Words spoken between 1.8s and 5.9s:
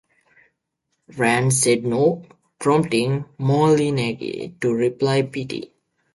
no, prompting Moholy-Nagy to reply Pity.